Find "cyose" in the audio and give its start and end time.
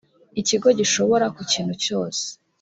1.83-2.23